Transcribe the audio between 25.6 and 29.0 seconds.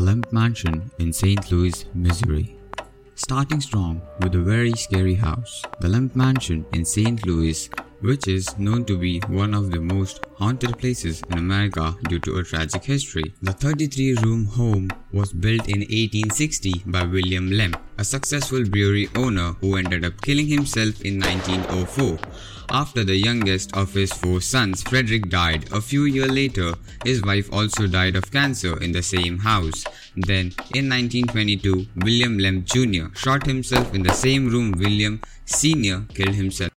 A few years later, his wife also died of cancer in